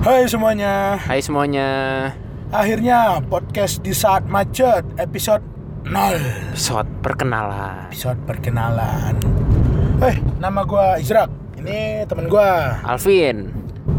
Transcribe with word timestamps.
Hai 0.00 0.24
semuanya, 0.24 0.96
Hai 0.96 1.20
semuanya. 1.20 1.68
Akhirnya 2.48 3.20
podcast 3.20 3.84
di 3.84 3.92
saat 3.92 4.24
macet 4.24 4.80
episode 4.96 5.44
0 5.84 6.56
Episode 6.56 6.88
perkenalan. 7.04 7.92
Episode 7.92 8.16
perkenalan. 8.24 9.20
Eh, 10.00 10.16
nama 10.40 10.64
gua 10.64 10.96
Izrak. 10.96 11.28
Ini 11.60 12.08
temen 12.08 12.32
gua. 12.32 12.80
Alvin. 12.80 13.52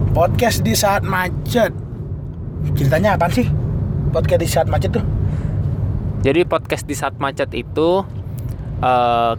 Podcast 0.09 0.65
di 0.65 0.73
saat 0.73 1.05
macet. 1.05 1.69
Ceritanya 2.73 3.21
apa 3.21 3.29
sih? 3.29 3.45
Podcast 4.09 4.41
di 4.41 4.49
saat 4.49 4.65
macet 4.65 4.89
tuh? 4.97 5.05
Jadi 6.25 6.49
podcast 6.49 6.89
di 6.89 6.97
saat 6.97 7.13
macet 7.17 7.53
itu 7.53 8.01
eh, 8.81 9.33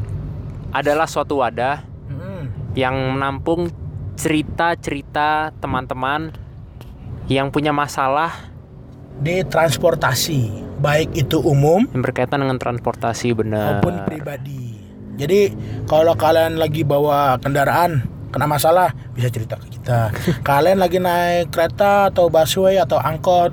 Adalah 0.73 1.07
suatu 1.07 1.43
wadah 1.43 1.79
Hmm, 2.07 2.51
Yang 2.79 2.95
menampung 3.19 3.82
cerita-cerita 4.17 5.53
teman-teman 5.59 6.33
Yang 7.27 7.49
punya 7.53 7.73
masalah 7.73 8.33
Di 9.21 9.45
transportasi 9.47 10.65
Baik 10.83 11.15
itu 11.15 11.39
umum 11.41 11.87
Yang 11.91 12.03
berkaitan 12.11 12.43
dengan 12.43 12.59
transportasi 12.59 13.33
benar. 13.37 13.79
maupun 13.79 14.03
pribadi. 14.03 14.75
Jadi 15.13 15.53
kalau 15.87 16.17
kalian 16.17 16.57
lagi 16.57 16.83
bawa 16.83 17.37
kendaraan 17.39 18.03
Kena 18.33 18.49
masalah 18.49 18.97
bisa 19.13 19.29
cerita 19.29 19.61
ke 19.61 19.77
kita. 19.77 20.09
Kalian 20.49 20.81
lagi 20.81 20.97
naik 20.97 21.53
kereta 21.53 22.09
atau 22.09 22.33
busway 22.33 22.81
atau 22.81 22.97
angkot 22.97 23.53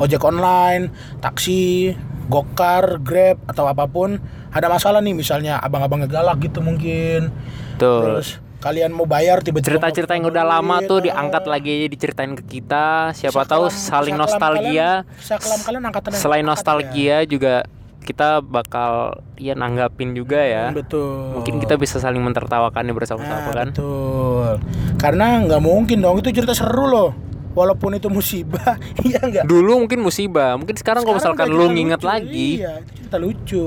Ojek 0.00 0.22
online, 0.24 0.88
taksi, 1.20 1.92
gokar, 2.30 3.02
grab 3.02 3.36
atau 3.50 3.66
apa 3.68 3.84
pun 3.90 4.22
Ada 4.54 4.70
masalah 4.70 5.02
nih 5.02 5.12
misalnya 5.18 5.58
abang-abang 5.58 6.06
ngegalak 6.06 6.38
gitu 6.40 6.62
mungkin. 6.62 7.34
Tuh 7.76 8.00
Terus 8.06 8.49
kalian 8.60 8.92
mau 8.92 9.04
bayar 9.04 9.40
tiba-tiba 9.40 9.80
Cerita-cerita 9.80 10.12
yang 10.12 10.28
udah 10.28 10.44
lama 10.46 10.76
duit, 10.78 10.86
tuh 10.86 10.96
ah. 10.96 11.02
diangkat 11.02 11.44
lagi 11.44 11.74
diceritain 11.86 12.32
ke 12.34 12.44
kita 12.50 13.10
Siapa 13.10 13.42
tahu 13.42 13.66
saling 13.66 14.14
kelam 14.14 14.22
nostalgia 14.22 14.90
kalian- 15.18 15.64
kalian 15.64 15.82
angkatan 15.82 16.08
Selain 16.12 16.20
angkatan 16.38 16.44
ya? 16.44 16.46
nostalgia 16.46 17.16
juga 17.24 17.54
kita 18.00 18.40
bakal 18.40 18.92
ya 19.36 19.52
nanggapin 19.52 20.12
juga 20.12 20.40
ya 20.40 20.68
Hmm, 20.68 20.76
Betul 20.76 21.36
Mungkin 21.36 21.54
kita 21.58 21.74
bisa 21.76 21.96
saling 21.96 22.20
mentertawakannya 22.20 22.92
bersama-sama 22.92 23.40
Nah, 23.42 23.54
kan. 23.54 23.68
Betul. 23.70 24.50
Karena 24.96 25.40
nggak 25.40 25.60
mungkin 25.60 25.98
dong 25.98 26.16
itu 26.18 26.28
cerita 26.30 26.52
seru 26.52 26.84
loh. 26.84 27.10
Walaupun 27.50 27.92
itu 27.92 28.06
musibah, 28.06 28.78
iya 29.02 29.18
nggak. 29.18 29.42
Dulu 29.42 29.82
mungkin 29.82 29.98
musibah, 29.98 30.54
mungkin 30.54 30.70
sekarang, 30.72 31.02
kalau 31.02 31.18
misalkan 31.18 31.50
lu 31.50 31.66
nginget 31.68 31.98
lucu. 31.98 32.06
lagi, 32.06 32.50
Iya, 32.56 32.78
itu 32.78 32.90
cerita 32.94 33.16
lucu. 33.16 33.66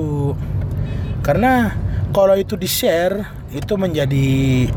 Karena 1.20 1.76
kalau 2.10 2.32
itu 2.34 2.56
di 2.56 2.64
share 2.64 3.43
itu 3.54 3.73
menjadi 3.78 4.68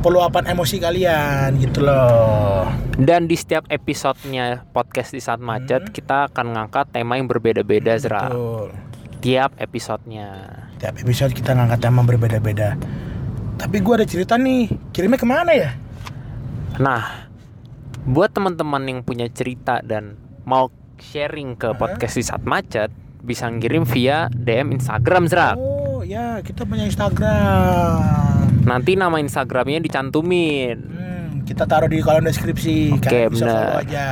peluapan 0.00 0.48
emosi 0.48 0.76
kalian 0.78 1.58
gitu 1.58 1.82
loh. 1.82 2.64
dan 2.98 3.26
di 3.26 3.34
setiap 3.34 3.62
episodenya 3.68 4.66
podcast 4.70 5.14
di 5.14 5.22
saat 5.22 5.38
macet, 5.38 5.86
Hmm. 5.86 5.94
kita 5.94 6.26
akan 6.26 6.46
ngangkat 6.50 6.90
tema 6.90 7.14
yang 7.14 7.30
berbeda-beda, 7.30 7.94
Zra. 7.94 8.26
Betul. 8.26 8.74
Tiap 9.18 9.54
episodenya. 9.54 10.28
Tiap 10.78 10.98
episode 10.98 11.30
kita 11.30 11.54
ngangkat 11.54 11.78
tema 11.78 12.02
berbeda-beda. 12.02 12.74
Tapi 13.54 13.76
gua 13.78 13.98
ada 13.98 14.06
cerita 14.06 14.34
nih. 14.34 14.70
Kirimnya 14.90 15.14
ke 15.14 15.26
mana 15.26 15.50
ya? 15.50 15.70
Nah, 16.78 17.26
buat 18.02 18.30
teman-teman 18.30 18.82
yang 18.82 19.00
punya 19.02 19.26
cerita 19.26 19.78
dan 19.78 20.14
mau 20.42 20.70
sharing 20.98 21.54
ke 21.54 21.74
podcast 21.74 22.18
di 22.18 22.24
saat 22.26 22.42
macet, 22.42 22.90
bisa 23.20 23.46
ngirim 23.46 23.86
via 23.86 24.26
DM 24.28 24.74
Instagram, 24.74 25.30
Zra. 25.30 25.54
Oh 25.54 25.77
ya, 26.08 26.40
kita 26.40 26.64
punya 26.64 26.88
Instagram. 26.88 28.00
Nanti 28.64 28.96
nama 28.96 29.20
Instagramnya 29.20 29.84
dicantumin. 29.84 30.76
Hmm, 30.80 31.28
kita 31.44 31.68
taruh 31.68 31.86
di 31.86 32.00
kolom 32.00 32.24
deskripsi. 32.24 32.96
Oke, 32.96 33.28
bisa 33.28 33.44
benar. 33.44 33.56
follow 33.60 33.80
aja. 33.84 34.06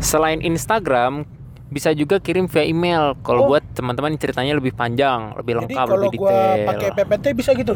Selain 0.00 0.40
Instagram, 0.40 1.28
bisa 1.68 1.92
juga 1.92 2.16
kirim 2.18 2.48
via 2.48 2.64
email 2.64 3.12
Oh. 3.12 3.16
kalau 3.22 3.40
buat 3.48 3.64
teman-teman 3.72 4.12
yang 4.12 4.20
ceritanya 4.20 4.52
lebih 4.56 4.72
panjang, 4.72 5.32
lebih 5.34 5.52
Jadi 5.54 5.60
lengkap, 5.68 5.86
kalau 5.86 6.04
lebih 6.08 6.18
gua 6.18 6.32
detail. 6.32 6.66
pakai 6.66 6.88
PPT 6.90 7.24
bisa 7.32 7.50
gitu. 7.52 7.74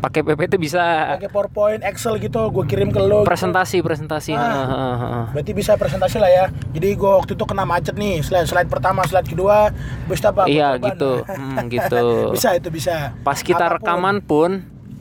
Pakai 0.00 0.24
PPT 0.24 0.56
bisa 0.56 0.80
Pakai 1.14 1.28
PowerPoint, 1.28 1.80
Excel 1.82 2.16
gitu, 2.18 2.48
gua 2.48 2.64
kirim 2.64 2.88
ke 2.88 2.96
lo. 2.98 3.20
gitu. 3.20 3.28
presentasi, 3.28 3.78
presentasi. 3.80 4.32
Ah. 4.32 4.40
Heeh, 4.40 4.66
heeh, 4.66 4.96
heeh. 4.98 5.24
Berarti 5.30 5.52
bisa 5.52 5.72
presentasi 5.74 6.16
lah 6.16 6.30
ya. 6.30 6.44
Jadi 6.70 6.88
gua 6.94 7.20
waktu 7.20 7.32
itu 7.32 7.44
kena 7.44 7.62
macet 7.62 7.94
nih. 7.94 8.18
Slide 8.20 8.48
slide 8.48 8.66
pertama, 8.66 9.04
slide 9.04 9.26
kedua, 9.26 9.68
itu 10.06 10.24
apa? 10.26 10.48
Iya 10.48 10.80
gitu, 10.80 11.20
Hmm, 11.26 11.68
gitu. 11.68 12.04
bisa 12.34 12.56
itu 12.56 12.68
bisa. 12.70 13.12
Pas 13.20 13.36
kita 13.38 13.60
Apa 13.62 13.70
pun. 13.70 13.76
rekaman 13.76 14.16
pun, 14.20 14.50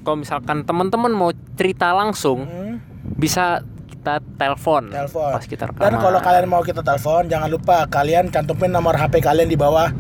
kalau 0.02 0.18
misalkan 0.18 0.58
teman-teman 0.62 1.12
mau 1.12 1.32
cerita 1.56 1.92
langsung, 1.92 2.44
Hmm, 2.44 2.84
bisa 3.16 3.64
kita 3.90 4.20
telepon. 4.36 4.84
telepon. 4.90 5.32
Pas 5.32 5.46
kita 5.46 5.64
rekaman. 5.66 5.84
Dan 5.86 5.94
kalau 5.98 6.20
kalian 6.20 6.46
mau 6.46 6.60
kita 6.60 6.82
telepon, 6.82 7.24
jangan 7.26 7.48
lupa 7.48 7.88
kalian 7.88 8.28
cantumin 8.28 8.68
nomor 8.70 8.96
HP 8.96 9.20
kalian 9.20 9.48
di 9.48 9.56
bawah 9.56 9.96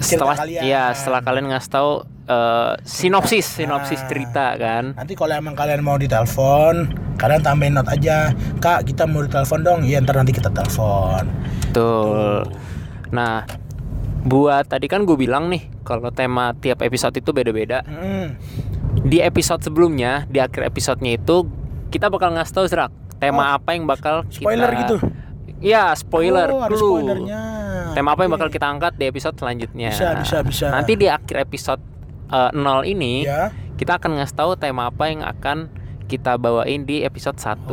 setelah 0.00 0.34
kalian. 0.34 0.62
iya 0.62 0.84
setelah 0.90 1.20
kalian 1.20 1.46
ngasih 1.48 1.70
tahu 1.70 1.92
eh, 2.24 2.72
sinopsis 2.82 3.46
sinopsis 3.58 4.00
cerita 4.04 4.54
kan 4.54 4.94
Nanti 4.94 5.12
kalau 5.12 5.32
emang 5.32 5.52
kalian 5.52 5.80
mau 5.80 5.94
ditelepon, 5.94 6.74
kalian 7.14 7.40
tambahin 7.40 7.74
note 7.74 7.90
aja. 7.90 8.32
Kak, 8.58 8.84
kita 8.84 9.04
mau 9.04 9.20
ditelepon 9.20 9.60
dong. 9.60 9.80
Iya, 9.82 10.00
ntar 10.00 10.16
nanti 10.16 10.32
kita 10.32 10.48
telepon. 10.48 11.28
Betul. 11.64 12.48
Nah, 13.10 13.44
buat 14.22 14.64
tadi 14.64 14.86
kan 14.86 15.04
gue 15.04 15.14
bilang 15.14 15.46
nih 15.46 15.68
kalau 15.82 16.08
tema 16.08 16.56
tiap 16.56 16.80
episode 16.80 17.12
itu 17.12 17.30
beda-beda. 17.30 17.84
Hmm. 17.84 18.34
Di 18.96 19.20
episode 19.20 19.60
sebelumnya, 19.60 20.24
di 20.26 20.38
akhir 20.38 20.64
episodenya 20.64 21.18
itu 21.18 21.44
kita 21.90 22.08
bakal 22.08 22.32
ngasih 22.32 22.54
tahu 22.54 22.66
Zrak 22.66 22.90
tema 23.18 23.52
Oh, 23.52 23.56
apa 23.58 23.74
yang 23.74 23.84
bakal 23.84 24.24
spoiler 24.28 24.70
kita 24.70 24.80
gitu? 24.80 24.96
Iya, 25.60 25.92
spoiler 25.94 26.48
Oh, 26.50 26.66
dulu. 26.66 26.88
spoilernya. 27.00 27.42
Tema 27.94 28.12
apa 28.12 28.20
yang 28.22 28.32
bakal 28.32 28.50
kita 28.50 28.66
angkat 28.66 28.92
di 28.94 29.06
episode 29.06 29.34
selanjutnya. 29.34 29.90
Bisa, 29.90 30.18
bisa, 30.18 30.36
bisa. 30.42 30.66
Nanti 30.68 30.92
di 30.94 31.06
akhir 31.06 31.36
episode 31.40 31.80
eh, 32.28 32.50
0 32.52 32.60
ini 32.84 33.22
Ya. 33.22 33.54
kita 33.74 33.96
akan 33.96 34.18
ngasih 34.18 34.34
tahu 34.34 34.50
tema 34.54 34.90
apa 34.90 35.04
yang 35.06 35.22
akan 35.22 35.70
kita 36.04 36.36
bawain 36.36 36.84
di 36.84 37.00
episode 37.00 37.38
1. 37.38 37.64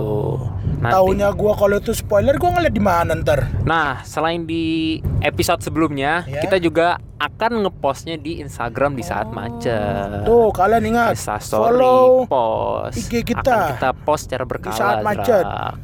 Nanti. 0.79 0.93
Taunya 0.93 1.29
gua 1.31 1.53
kalau 1.53 1.77
itu 1.77 1.91
spoiler 1.91 2.39
gua 2.39 2.55
ngeliat 2.55 2.71
di 2.71 2.79
mana 2.79 3.11
ntar. 3.13 3.43
Nah, 3.63 4.01
selain 4.01 4.45
di 4.45 4.97
episode 5.19 5.61
sebelumnya, 5.61 6.23
Ya. 6.25 6.39
kita 6.39 6.57
juga 6.57 6.97
akan 7.19 7.61
ngepostnya 7.61 8.17
di 8.17 8.39
Instagram 8.39 8.95
di 8.95 9.03
saat 9.03 9.29
macet. 9.29 10.25
Tuh, 10.25 10.49
kalian 10.49 10.81
ingat 10.87 11.13
follow 11.43 12.25
post. 12.25 12.97
IG 13.03 13.21
kita. 13.27 13.45
Akan 13.45 13.69
kita 13.77 13.89
post 13.99 14.25
secara 14.25 14.45
berkala. 14.47 14.73
saat 14.73 14.97
macet. 15.03 15.45
Drak. 15.45 15.75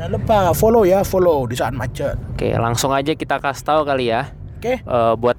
Jangan 0.00 0.16
lupa 0.16 0.56
follow 0.56 0.88
ya, 0.88 1.04
follow 1.04 1.44
di 1.44 1.60
saat 1.60 1.76
macet. 1.76 2.16
Oke, 2.32 2.56
langsung 2.56 2.88
aja 2.88 3.12
kita 3.12 3.36
kasih 3.36 3.68
tahu 3.68 3.84
kali 3.84 4.08
ya. 4.08 4.32
Oke. 4.56 4.80
eh, 4.80 5.14
buat 5.20 5.36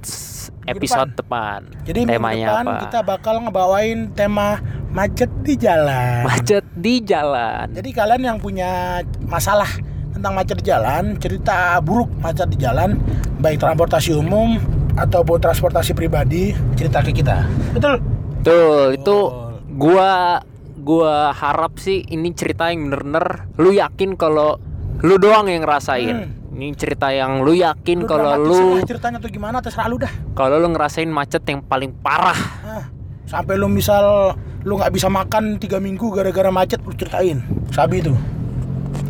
episode 0.70 1.18
depan. 1.18 1.66
Jadi 1.82 2.06
minggu 2.06 2.22
temanya 2.22 2.46
depan 2.46 2.66
apa? 2.70 2.82
kita 2.86 3.00
bakal 3.02 3.36
ngebawain 3.42 4.14
tema 4.14 4.62
macet 4.94 5.34
di 5.42 5.58
jalan. 5.58 6.30
Macet 6.30 6.62
di 6.78 7.02
jalan. 7.02 7.74
Jadi 7.74 7.90
kalian 7.90 8.22
yang 8.22 8.38
punya 8.38 9.02
masalah 9.26 9.66
tentang 10.14 10.38
macet 10.38 10.62
di 10.62 10.70
jalan, 10.70 11.18
cerita 11.18 11.82
buruk 11.82 12.14
macet 12.22 12.46
di 12.54 12.62
jalan, 12.62 13.02
baik 13.42 13.58
transportasi 13.58 14.14
umum 14.14 14.62
ataupun 14.94 15.42
transportasi 15.42 15.98
pribadi, 15.98 16.54
cerita 16.78 17.02
ke 17.02 17.10
kita. 17.10 17.50
Betul? 17.74 17.98
Itu 18.46 18.58
Betul. 18.94 19.26
gua 19.74 20.38
gua 20.82 21.32
harap 21.32 21.78
sih 21.78 22.02
ini 22.04 22.34
cerita 22.34 22.68
yang 22.68 22.90
bener-bener 22.90 23.48
lu 23.56 23.72
yakin 23.72 24.18
kalau 24.18 24.58
lu 25.02 25.16
doang 25.16 25.48
yang 25.48 25.62
ngerasain. 25.62 26.18
Hmm. 26.28 26.40
Ini 26.52 26.76
cerita 26.76 27.10
yang 27.10 27.42
lu 27.42 27.56
yakin 27.56 28.04
kalau 28.04 28.36
lu 28.38 28.84
ceritanya 28.84 29.18
tuh 29.18 29.32
gimana 29.32 29.64
terserah 29.64 29.88
lu 29.88 29.96
dah. 29.96 30.12
kalau 30.36 30.60
lu 30.60 30.68
ngerasain 30.70 31.08
macet 31.08 31.42
yang 31.48 31.64
paling 31.64 31.96
parah. 31.96 32.38
Ah, 32.62 32.86
sampai 33.24 33.56
lu 33.56 33.66
misal 33.66 34.36
lu 34.62 34.78
nggak 34.78 34.92
bisa 34.92 35.08
makan 35.08 35.58
tiga 35.58 35.80
minggu 35.80 36.12
gara-gara 36.12 36.52
macet 36.52 36.84
lu 36.84 36.92
ceritain. 36.92 37.40
Sabi 37.72 38.04
itu. 38.04 38.14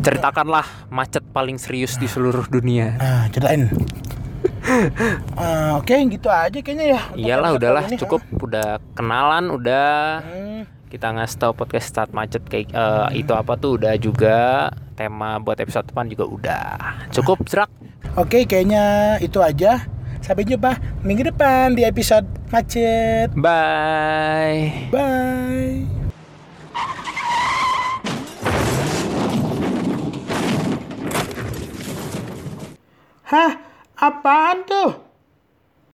Ceritakanlah 0.00 0.64
macet 0.88 1.22
paling 1.28 1.58
serius 1.58 1.98
di 1.98 2.06
seluruh 2.06 2.46
dunia. 2.46 2.96
Ah, 2.96 3.24
ceritain. 3.28 3.68
Ah, 5.34 5.78
Oke, 5.78 5.94
gitu 6.06 6.30
aja 6.30 6.54
kayaknya 6.54 6.96
ya. 6.96 7.00
Iyalah 7.14 7.50
udahlah 7.58 7.82
kali 7.82 7.94
ini. 7.94 8.00
cukup 8.00 8.22
udah 8.38 8.78
kenalan 8.94 9.50
udah 9.50 10.22
Hmm, 10.22 10.62
kita 10.92 11.08
ngasih 11.08 11.40
tahu 11.40 11.52
podcast 11.56 11.88
start 11.88 12.10
macet 12.12 12.44
kayak 12.44 12.68
eh, 12.68 13.24
itu 13.24 13.32
apa 13.32 13.56
tuh 13.56 13.80
udah 13.80 13.96
juga 13.96 14.68
tema 14.92 15.40
buat 15.40 15.56
episode 15.56 15.88
depan 15.88 16.04
juga 16.12 16.28
udah 16.28 16.64
cukup 17.08 17.40
serak 17.50 17.72
Oke, 18.12 18.44
kayaknya 18.44 19.16
itu 19.24 19.40
aja. 19.40 19.88
Sampai 20.20 20.44
jumpa 20.44 20.76
minggu 21.00 21.32
depan 21.32 21.72
di 21.72 21.80
episode 21.80 22.28
macet. 22.52 23.32
bye 23.32 24.86
Bye. 24.92 25.88
Hah? 33.32 33.52
Apaan 33.96 34.68
tuh? 34.68 35.01